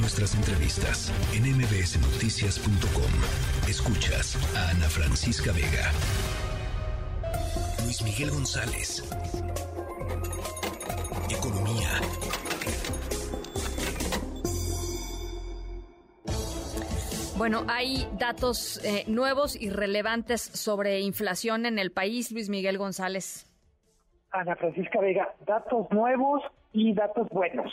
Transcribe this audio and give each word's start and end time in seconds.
Nuestras 0.00 0.34
entrevistas 0.36 1.12
en 1.34 1.42
mbsnoticias.com. 1.56 3.68
Escuchas 3.68 4.36
a 4.56 4.70
Ana 4.70 4.88
Francisca 4.88 5.50
Vega. 5.52 5.90
Luis 7.82 8.02
Miguel 8.04 8.30
González. 8.30 9.02
Economía. 11.28 11.88
Bueno, 17.36 17.64
hay 17.68 18.08
datos 18.18 18.80
eh, 18.84 19.04
nuevos 19.08 19.60
y 19.60 19.70
relevantes 19.70 20.42
sobre 20.42 21.00
inflación 21.00 21.66
en 21.66 21.78
el 21.78 21.90
país, 21.90 22.30
Luis 22.30 22.48
Miguel 22.48 22.78
González. 22.78 23.46
Ana 24.30 24.54
Francisca 24.56 25.00
Vega, 25.00 25.34
datos 25.44 25.90
nuevos 25.90 26.42
y 26.72 26.94
datos 26.94 27.28
buenos. 27.30 27.72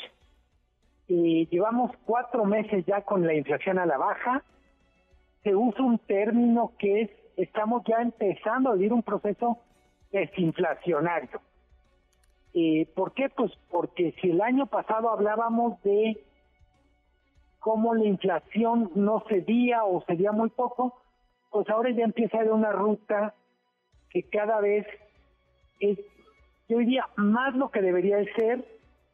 Eh, 1.07 1.47
llevamos 1.51 1.91
cuatro 2.05 2.45
meses 2.45 2.85
ya 2.85 3.01
con 3.01 3.25
la 3.25 3.33
inflación 3.33 3.77
a 3.77 3.85
la 3.85 3.97
baja. 3.97 4.43
Se 5.43 5.55
usa 5.55 5.83
un 5.83 5.99
término 5.99 6.73
que 6.79 7.01
es, 7.01 7.11
estamos 7.37 7.83
ya 7.85 8.01
empezando 8.01 8.71
a 8.71 8.73
vivir 8.73 8.93
un 8.93 9.03
proceso 9.03 9.59
desinflacionario. 10.11 11.41
Eh, 12.53 12.87
¿Por 12.95 13.13
qué? 13.13 13.29
Pues 13.29 13.51
porque 13.69 14.15
si 14.21 14.31
el 14.31 14.41
año 14.41 14.65
pasado 14.65 15.09
hablábamos 15.09 15.81
de 15.83 16.17
cómo 17.59 17.93
la 17.93 18.05
inflación 18.05 18.91
no 18.95 19.23
cedía 19.27 19.83
o 19.83 20.01
cedía 20.05 20.31
muy 20.31 20.49
poco, 20.49 21.01
pues 21.51 21.69
ahora 21.69 21.89
ya 21.91 22.05
empieza 22.05 22.37
a 22.37 22.39
haber 22.41 22.53
una 22.53 22.71
ruta 22.71 23.33
que 24.09 24.23
cada 24.23 24.59
vez 24.61 24.87
es, 25.79 25.99
yo 26.69 26.77
diría, 26.77 27.09
más 27.17 27.53
lo 27.55 27.69
que 27.69 27.81
debería 27.81 28.17
de 28.17 28.33
ser, 28.33 28.65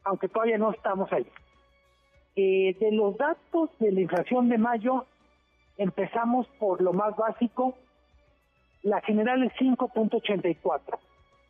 aunque 0.04 0.28
todavía 0.28 0.58
no 0.58 0.70
estamos 0.70 1.12
ahí. 1.12 1.26
Eh, 2.34 2.74
de 2.80 2.92
los 2.92 3.16
datos 3.18 3.70
de 3.78 3.92
la 3.92 4.00
inflación 4.00 4.48
de 4.48 4.56
mayo, 4.56 5.06
empezamos 5.76 6.46
por 6.58 6.80
lo 6.80 6.94
más 6.94 7.14
básico, 7.16 7.74
la 8.82 9.02
general 9.02 9.42
es 9.44 9.52
5.84. 9.54 10.98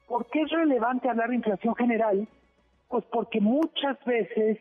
¿Por 0.08 0.26
qué 0.26 0.42
es 0.42 0.50
relevante 0.50 1.08
hablar 1.08 1.28
de 1.28 1.36
inflación 1.36 1.76
general? 1.76 2.28
Pues 2.88 3.04
porque 3.12 3.40
muchas 3.40 3.96
veces 4.04 4.58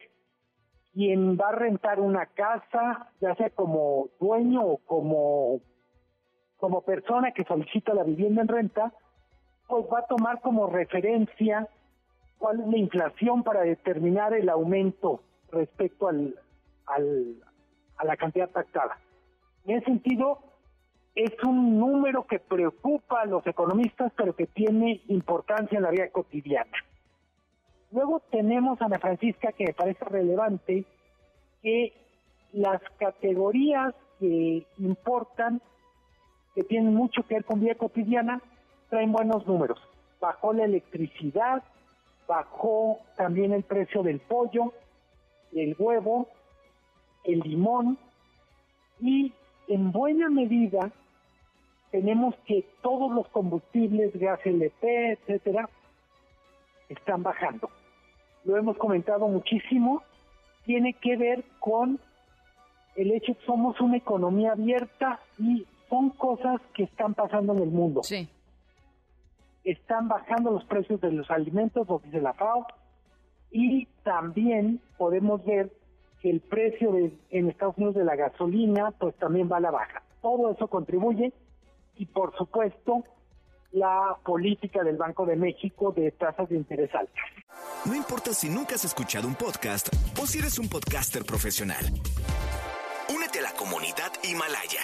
quien 0.93 1.37
va 1.37 1.49
a 1.49 1.55
rentar 1.55 1.99
una 1.99 2.27
casa, 2.27 3.09
ya 3.19 3.33
sea 3.35 3.49
como 3.49 4.09
dueño 4.19 4.61
o 4.63 4.77
como, 4.77 5.59
como 6.57 6.81
persona 6.81 7.31
que 7.31 7.45
solicita 7.45 7.93
la 7.93 8.03
vivienda 8.03 8.43
en 8.43 8.47
renta, 8.47 8.93
pues 9.67 9.85
va 9.91 9.99
a 9.99 10.07
tomar 10.07 10.39
como 10.41 10.67
referencia 10.67 11.67
cuál 12.37 12.59
es 12.59 12.67
la 12.67 12.77
inflación 12.77 13.43
para 13.43 13.61
determinar 13.61 14.33
el 14.33 14.49
aumento 14.49 15.23
respecto 15.51 16.07
al, 16.07 16.35
al, 16.87 17.35
a 17.97 18.05
la 18.05 18.17
cantidad 18.17 18.49
pactada. 18.49 18.97
En 19.65 19.77
ese 19.77 19.85
sentido, 19.85 20.39
es 21.15 21.31
un 21.43 21.77
número 21.77 22.25
que 22.25 22.39
preocupa 22.39 23.21
a 23.21 23.25
los 23.25 23.45
economistas, 23.45 24.11
pero 24.15 24.35
que 24.35 24.47
tiene 24.47 25.01
importancia 25.07 25.77
en 25.77 25.83
la 25.83 25.91
vida 25.91 26.09
cotidiana. 26.09 26.77
Luego 27.91 28.21
tenemos 28.31 28.81
a 28.81 28.85
Ana 28.85 28.99
Francisca, 28.99 29.51
que 29.51 29.65
me 29.65 29.73
parece 29.73 30.05
relevante, 30.05 30.85
que 31.61 31.93
las 32.53 32.81
categorías 32.97 33.93
que 34.19 34.65
importan, 34.77 35.61
que 36.55 36.63
tienen 36.63 36.93
mucho 36.93 37.23
que 37.23 37.35
ver 37.35 37.45
con 37.45 37.59
vida 37.59 37.75
cotidiana, 37.75 38.41
traen 38.89 39.11
buenos 39.11 39.45
números. 39.45 39.79
Bajó 40.19 40.53
la 40.53 40.65
electricidad, 40.65 41.63
bajó 42.27 42.99
también 43.17 43.51
el 43.51 43.63
precio 43.63 44.03
del 44.03 44.19
pollo, 44.19 44.73
el 45.53 45.75
huevo, 45.77 46.27
el 47.23 47.39
limón 47.39 47.97
y 48.99 49.33
en 49.67 49.91
buena 49.91 50.29
medida 50.29 50.91
tenemos 51.91 52.35
que 52.45 52.65
todos 52.81 53.11
los 53.11 53.27
combustibles, 53.29 54.17
gas 54.17 54.39
LP, 54.45 55.11
etcétera, 55.11 55.69
están 56.89 57.23
bajando 57.23 57.69
lo 58.43 58.57
hemos 58.57 58.77
comentado 58.77 59.27
muchísimo, 59.27 60.03
tiene 60.65 60.93
que 60.93 61.17
ver 61.17 61.43
con 61.59 61.99
el 62.95 63.11
hecho 63.11 63.33
que 63.33 63.45
somos 63.45 63.79
una 63.79 63.97
economía 63.97 64.53
abierta 64.53 65.19
y 65.37 65.65
son 65.89 66.09
cosas 66.11 66.61
que 66.73 66.83
están 66.83 67.13
pasando 67.13 67.53
en 67.53 67.63
el 67.63 67.69
mundo. 67.69 68.03
Sí. 68.03 68.27
Están 69.63 70.07
bajando 70.07 70.51
los 70.51 70.65
precios 70.65 70.99
de 71.01 71.11
los 71.11 71.29
alimentos, 71.29 71.87
lo 71.87 71.99
dice 71.99 72.19
la 72.19 72.33
FAO, 72.33 72.65
y 73.51 73.87
también 74.03 74.81
podemos 74.97 75.43
ver 75.45 75.71
que 76.21 76.29
el 76.29 76.39
precio 76.39 76.91
de, 76.91 77.13
en 77.31 77.49
Estados 77.49 77.77
Unidos 77.77 77.95
de 77.95 78.05
la 78.05 78.15
gasolina, 78.15 78.91
pues 78.91 79.15
también 79.15 79.49
va 79.51 79.57
a 79.57 79.61
la 79.61 79.71
baja. 79.71 80.03
Todo 80.21 80.51
eso 80.51 80.67
contribuye 80.67 81.33
y, 81.95 82.05
por 82.05 82.35
supuesto, 82.37 83.03
la 83.71 84.17
política 84.23 84.83
del 84.83 84.97
Banco 84.97 85.25
de 85.25 85.35
México 85.35 85.91
de 85.91 86.11
tasas 86.11 86.49
de 86.49 86.57
interés 86.57 86.93
altas. 86.93 87.25
No 87.85 87.95
importa 87.95 88.33
si 88.33 88.49
nunca 88.49 88.75
has 88.75 88.85
escuchado 88.85 89.27
un 89.27 89.35
podcast 89.35 89.89
o 90.21 90.25
si 90.25 90.39
eres 90.39 90.59
un 90.59 90.69
podcaster 90.69 91.23
profesional. 91.23 91.85
Únete 93.13 93.39
a 93.39 93.43
la 93.43 93.51
comunidad 93.53 94.11
Himalaya. 94.23 94.81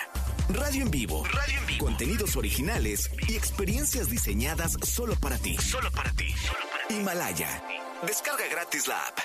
Radio 0.50 0.84
en 0.84 0.92
vivo. 0.92 1.24
Radio 1.26 1.60
en 1.60 1.68
vivo. 1.68 1.86
Contenidos 1.86 2.36
originales 2.36 3.12
y 3.28 3.36
experiencias 3.36 4.10
diseñadas 4.10 4.78
solo 4.84 5.14
para 5.22 5.38
ti. 5.38 5.56
Solo 5.58 5.92
para 5.92 6.12
ti. 6.12 6.28
Himalaya. 6.90 7.50
Descarga 8.06 8.46
gratis 8.52 8.88
la 8.88 9.08
app. 9.08 9.20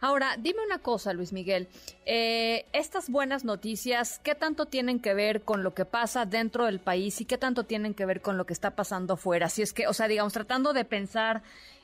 Ahora, 0.00 0.36
dime 0.38 0.64
una 0.64 0.78
cosa, 0.78 1.12
Luis 1.12 1.32
Miguel. 1.32 1.68
Eh, 2.06 2.66
estas 2.72 3.08
buenas 3.08 3.44
noticias, 3.44 4.18
¿qué 4.24 4.34
tanto 4.34 4.66
tienen 4.66 4.98
que 4.98 5.14
ver 5.14 5.42
con 5.42 5.62
lo 5.62 5.74
que 5.74 5.84
pasa 5.84 6.24
dentro 6.24 6.64
del 6.64 6.80
país 6.80 7.20
y 7.20 7.26
qué 7.26 7.38
tanto 7.38 7.64
tienen 7.64 7.94
que 7.94 8.06
ver 8.06 8.20
con 8.20 8.36
lo 8.36 8.46
que 8.46 8.54
está 8.54 8.74
pasando 8.74 9.16
fuera? 9.16 9.48
Si 9.48 9.62
es 9.62 9.72
que, 9.72 9.86
o 9.86 9.92
sea, 9.92 10.08
digamos, 10.08 10.32
tratando 10.32 10.72
de 10.72 10.84
pensar 10.84 11.42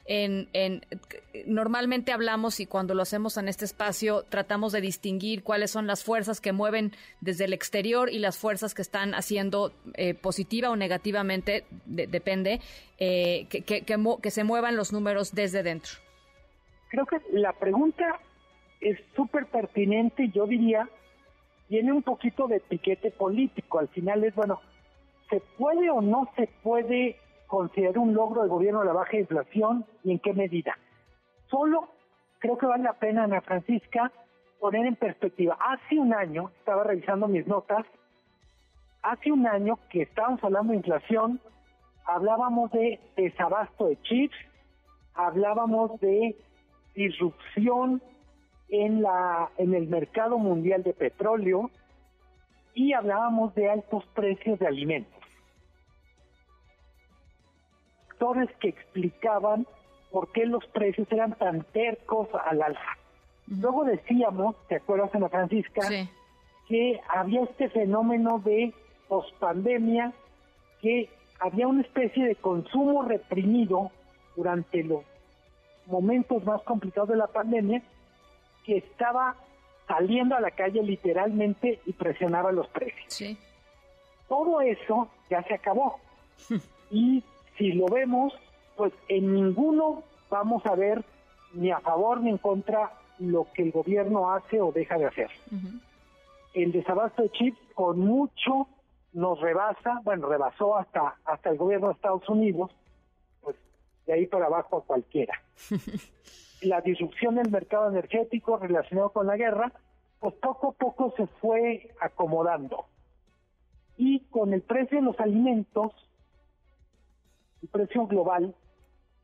en, 0.08 0.48
en, 0.52 0.82
normalmente 1.46 2.12
hablamos 2.12 2.60
y 2.60 2.66
cuando 2.66 2.94
lo 2.94 3.02
hacemos 3.02 3.36
en 3.36 3.48
este 3.48 3.64
espacio 3.64 4.22
tratamos 4.28 4.72
de 4.72 4.80
distinguir 4.80 5.42
cuáles 5.42 5.70
son 5.70 5.86
las 5.86 6.04
fuerzas 6.04 6.40
que 6.40 6.52
mueven 6.52 6.92
desde 7.20 7.44
el 7.44 7.52
exterior 7.52 8.10
y 8.10 8.18
las 8.18 8.38
fuerzas 8.38 8.74
que 8.74 8.82
están 8.82 9.14
haciendo 9.14 9.72
eh, 9.94 10.14
positiva 10.14 10.70
o 10.70 10.76
negativamente, 10.76 11.64
depende, 11.86 12.60
eh, 12.98 13.46
que, 13.50 13.62
que, 13.62 14.30
se 14.30 14.44
muevan 14.44 14.76
los 14.76 14.92
números 14.92 15.34
desde 15.34 15.62
dentro. 15.62 15.92
Creo 16.90 17.06
que 17.06 17.18
la 17.32 17.52
pregunta 17.52 18.20
es 18.80 18.98
súper 19.14 19.46
pertinente, 19.46 20.28
yo 20.28 20.46
diría, 20.46 20.88
tiene 21.68 21.92
un 21.92 22.02
poquito 22.02 22.46
de 22.46 22.56
etiquete 22.56 23.10
político. 23.10 23.78
Al 23.78 23.88
final 23.88 24.22
es, 24.24 24.34
bueno, 24.34 24.60
¿se 25.30 25.40
puede 25.58 25.90
o 25.90 26.00
no 26.00 26.30
se 26.36 26.48
puede 26.62 27.16
considerar 27.46 27.98
un 27.98 28.14
logro 28.14 28.42
del 28.42 28.50
gobierno 28.50 28.84
la 28.84 28.92
baja 28.92 29.16
inflación 29.16 29.84
y 30.04 30.12
en 30.12 30.18
qué 30.18 30.32
medida? 30.32 30.76
Solo 31.48 31.88
creo 32.38 32.58
que 32.58 32.66
vale 32.66 32.84
la 32.84 32.94
pena, 32.94 33.24
Ana 33.24 33.40
Francisca, 33.40 34.12
poner 34.58 34.86
en 34.86 34.96
perspectiva. 34.96 35.56
Hace 35.60 35.98
un 35.98 36.12
año, 36.12 36.50
estaba 36.58 36.84
revisando 36.84 37.28
mis 37.28 37.46
notas, 37.46 37.86
hace 39.02 39.30
un 39.30 39.46
año 39.46 39.78
que 39.90 40.02
estábamos 40.02 40.42
hablando 40.42 40.72
de 40.72 40.78
inflación, 40.78 41.40
hablábamos 42.04 42.70
de 42.72 43.00
desabasto 43.16 43.86
de 43.86 44.00
chips, 44.02 44.36
hablábamos 45.14 45.98
de 46.00 46.36
disrupción 46.94 48.02
en 48.68 49.02
la 49.02 49.50
en 49.58 49.74
el 49.74 49.86
mercado 49.86 50.38
mundial 50.38 50.82
de 50.82 50.92
petróleo 50.92 51.70
y 52.74 52.92
hablábamos 52.92 53.54
de 53.54 53.70
altos 53.70 54.04
precios 54.14 54.58
de 54.58 54.66
alimentos. 54.66 55.15
Factores 58.18 58.48
que 58.60 58.68
explicaban 58.68 59.66
por 60.10 60.32
qué 60.32 60.46
los 60.46 60.64
precios 60.68 61.06
eran 61.10 61.34
tan 61.34 61.64
tercos 61.64 62.28
al 62.46 62.62
alza. 62.62 62.96
Luego 63.46 63.84
decíamos, 63.84 64.56
¿te 64.68 64.76
acuerdas, 64.76 65.14
Ana 65.14 65.28
Francisca? 65.28 65.82
Que 66.66 67.00
había 67.08 67.42
este 67.42 67.68
fenómeno 67.68 68.38
de 68.38 68.72
pospandemia, 69.08 70.12
que 70.80 71.10
había 71.40 71.68
una 71.68 71.82
especie 71.82 72.26
de 72.26 72.36
consumo 72.36 73.02
reprimido 73.02 73.90
durante 74.34 74.82
los 74.82 75.02
momentos 75.86 76.42
más 76.44 76.62
complicados 76.62 77.10
de 77.10 77.16
la 77.16 77.26
pandemia, 77.26 77.82
que 78.64 78.78
estaba 78.78 79.36
saliendo 79.86 80.34
a 80.34 80.40
la 80.40 80.52
calle 80.52 80.82
literalmente 80.82 81.80
y 81.84 81.92
presionaba 81.92 82.50
los 82.50 82.66
precios. 82.68 83.38
Todo 84.26 84.62
eso 84.62 85.08
ya 85.28 85.42
se 85.42 85.54
acabó. 85.54 86.00
y 86.90 87.22
si 87.56 87.72
lo 87.72 87.86
vemos, 87.86 88.32
pues 88.76 88.92
en 89.08 89.34
ninguno 89.34 90.02
vamos 90.30 90.64
a 90.66 90.74
ver 90.74 91.04
ni 91.52 91.70
a 91.70 91.80
favor 91.80 92.20
ni 92.20 92.30
en 92.30 92.38
contra 92.38 92.92
lo 93.18 93.46
que 93.54 93.62
el 93.62 93.72
gobierno 93.72 94.30
hace 94.32 94.60
o 94.60 94.72
deja 94.72 94.98
de 94.98 95.06
hacer. 95.06 95.30
El 96.54 96.72
desabasto 96.72 97.22
de 97.22 97.30
chips 97.30 97.58
con 97.74 97.98
mucho 97.98 98.68
nos 99.12 99.40
rebasa, 99.40 100.00
bueno, 100.04 100.28
rebasó 100.28 100.76
hasta, 100.76 101.16
hasta 101.24 101.50
el 101.50 101.56
gobierno 101.56 101.88
de 101.88 101.94
Estados 101.94 102.28
Unidos, 102.28 102.70
de 104.06 104.12
ahí 104.12 104.26
para 104.26 104.46
abajo 104.46 104.78
a 104.78 104.84
cualquiera. 104.84 105.34
la 106.62 106.80
disrupción 106.80 107.36
del 107.36 107.50
mercado 107.50 107.88
energético 107.88 108.58
relacionado 108.58 109.10
con 109.10 109.26
la 109.26 109.36
guerra, 109.36 109.72
pues 110.20 110.34
poco 110.34 110.68
a 110.68 110.72
poco 110.72 111.14
se 111.16 111.26
fue 111.26 111.94
acomodando. 112.00 112.86
Y 113.96 114.20
con 114.30 114.52
el 114.52 114.62
precio 114.62 114.98
de 114.98 115.04
los 115.04 115.18
alimentos, 115.18 115.92
el 117.62 117.68
precio 117.68 118.06
global, 118.06 118.54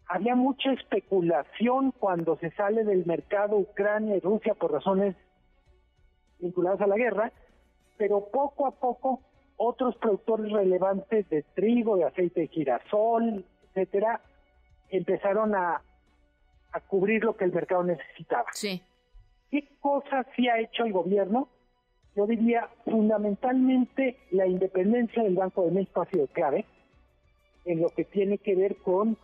había 0.07 0.35
mucha 0.35 0.73
especulación 0.73 1.93
cuando 1.93 2.37
se 2.39 2.51
sale 2.53 2.85
del 2.85 3.07
mercado 3.07 3.57
Ucrania 3.57 4.17
y 4.17 4.21
Rusia 4.21 4.55
por 4.55 4.73
razones 4.73 5.17
vinculadas 6.39 6.81
a 6.81 6.87
la 6.87 6.97
guerra, 6.97 7.33
pero 7.97 8.29
poco 8.31 8.67
a 8.67 8.73
poco 8.73 9.23
otros 9.57 9.97
productores 9.97 10.51
relevantes 10.53 11.29
de 11.31 11.43
trigo, 11.55 11.97
de 11.97 12.05
aceite 12.05 12.41
de 12.41 12.49
girasol, 12.49 13.45
etcétera, 13.69 14.21
empezaron 14.91 15.55
a, 15.55 15.81
a 16.73 16.81
cubrir 16.81 17.25
lo 17.25 17.37
que 17.37 17.45
el 17.45 17.53
mercado 17.53 17.85
necesitaba. 17.85 18.47
Sí. 18.53 18.83
¿Qué 19.51 19.69
cosas 19.81 20.27
sí 20.35 20.49
ha 20.49 20.59
hecho 20.59 20.85
el 20.85 20.93
gobierno? 20.93 21.49
Yo 22.17 22.27
diría 22.27 22.69
fundamentalmente 22.85 24.19
la 24.31 24.47
independencia 24.47 25.23
del 25.23 25.37
Banco 25.37 25.65
de 25.65 25.71
México 25.71 26.03
ha 26.03 26.07
sido 26.07 26.27
clave 26.27 26.67
en 27.65 27.81
lo 27.81 27.91
que 27.91 28.05
tiene 28.05 28.39
que 28.39 28.55
ver 28.55 28.77
con 28.77 29.17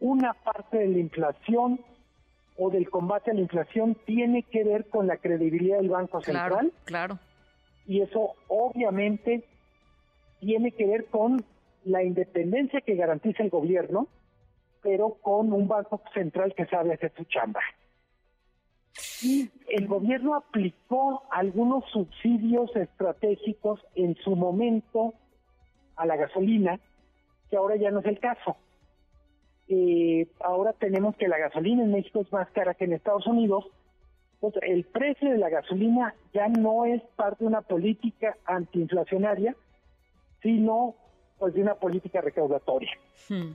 una 0.00 0.34
parte 0.34 0.78
de 0.78 0.88
la 0.88 0.98
inflación 0.98 1.80
o 2.58 2.70
del 2.70 2.88
combate 2.90 3.30
a 3.30 3.34
la 3.34 3.40
inflación 3.40 3.96
tiene 4.06 4.42
que 4.42 4.64
ver 4.64 4.88
con 4.88 5.06
la 5.06 5.16
credibilidad 5.18 5.78
del 5.78 5.90
Banco 5.90 6.20
Central. 6.20 6.48
Claro, 6.48 6.70
claro. 6.84 7.18
Y 7.86 8.00
eso 8.00 8.34
obviamente 8.48 9.44
tiene 10.40 10.72
que 10.72 10.86
ver 10.86 11.06
con 11.06 11.44
la 11.84 12.02
independencia 12.02 12.80
que 12.80 12.94
garantiza 12.94 13.42
el 13.42 13.50
gobierno, 13.50 14.08
pero 14.82 15.14
con 15.20 15.52
un 15.52 15.68
Banco 15.68 16.02
Central 16.12 16.54
que 16.54 16.66
sabe 16.66 16.94
hacer 16.94 17.12
su 17.16 17.24
chamba. 17.24 17.60
Y 19.22 19.50
el 19.68 19.86
gobierno 19.86 20.34
aplicó 20.34 21.22
algunos 21.30 21.84
subsidios 21.90 22.74
estratégicos 22.74 23.80
en 23.94 24.14
su 24.16 24.36
momento 24.36 25.14
a 25.96 26.06
la 26.06 26.16
gasolina, 26.16 26.80
ahora 27.56 27.76
ya 27.76 27.90
no 27.90 28.00
es 28.00 28.06
el 28.06 28.18
caso. 28.18 28.56
Eh, 29.68 30.28
ahora 30.40 30.72
tenemos 30.74 31.16
que 31.16 31.28
la 31.28 31.38
gasolina 31.38 31.82
en 31.82 31.92
México 31.92 32.20
es 32.20 32.32
más 32.32 32.48
cara 32.50 32.74
que 32.74 32.84
en 32.84 32.92
Estados 32.92 33.26
Unidos. 33.26 33.64
Pues 34.40 34.54
el 34.62 34.84
precio 34.84 35.30
de 35.30 35.38
la 35.38 35.48
gasolina 35.48 36.14
ya 36.32 36.48
no 36.48 36.84
es 36.84 37.02
parte 37.16 37.44
de 37.44 37.48
una 37.48 37.62
política 37.62 38.36
antiinflacionaria, 38.44 39.56
sino 40.42 40.94
pues 41.38 41.54
de 41.54 41.62
una 41.62 41.74
política 41.74 42.20
recaudatoria. 42.20 42.92
Hmm. 43.28 43.52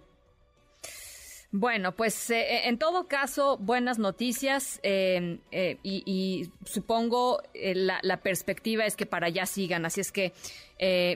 Bueno, 1.53 1.91
pues 1.91 2.29
eh, 2.29 2.39
eh, 2.39 2.61
en 2.69 2.77
todo 2.77 3.07
caso, 3.07 3.57
buenas 3.57 3.99
noticias 3.99 4.79
em, 4.83 5.39
eh, 5.51 5.77
y, 5.83 6.49
supongo 6.63 7.41
la, 7.53 7.99
la, 8.03 8.17
perspectiva 8.17 8.85
es 8.85 8.95
que 8.95 9.05
para 9.05 9.27
allá 9.27 9.45
sigan. 9.45 9.85
Así 9.85 9.99
es 9.99 10.13
que, 10.13 10.31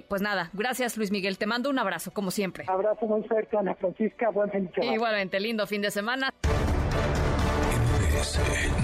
pues 0.09 0.21
nada, 0.21 0.49
gracias 0.51 0.97
Luis 0.97 1.11
Miguel. 1.11 1.37
Te 1.37 1.45
mando 1.45 1.69
un 1.69 1.79
abrazo, 1.79 2.11
como 2.11 2.31
siempre. 2.31 2.65
Abrazo 2.67 3.05
muy 3.05 3.25
cerca, 3.29 3.59
Ana 3.59 3.75
Francisca. 3.75 4.29
Buen 4.29 4.51
fin 4.51 4.65
de 4.67 4.73
semana. 4.73 4.93
Igualmente, 4.93 5.39
lindo 5.39 5.65
fin 5.67 5.81
de 5.81 5.91
semana. 5.91 6.29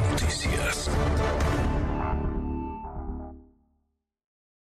Noticias. 0.10 0.90